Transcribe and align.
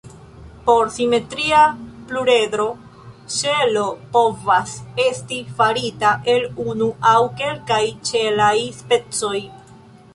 Por 0.67 0.87
simetria 0.93 1.57
pluredro, 2.11 2.65
ŝelo 3.35 3.83
povas 4.15 4.73
esti 5.05 5.39
farita 5.61 6.13
el 6.37 6.47
unu 6.67 6.87
aŭ 7.13 7.17
kelkaj 7.43 7.83
ĉelaj 8.11 8.57
specoj. 8.81 9.37